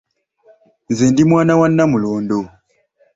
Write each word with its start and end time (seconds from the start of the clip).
Nze 0.91 1.05
ndi 1.11 1.23
mwana 1.29 1.53
wa 1.59 1.67
Namulondo. 1.75 2.39